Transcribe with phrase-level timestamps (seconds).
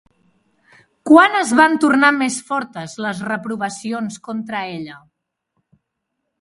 [1.09, 5.01] Quan es van tornar més fortes les reprovacions contra ella?